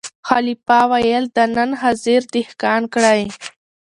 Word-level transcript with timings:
خلیفه 0.29 0.79
ویل 0.89 1.25
دا 1.35 1.43
نن 1.55 1.69
حاضر 1.81 2.21
دهقان 2.33 2.83
کړی 2.93 3.21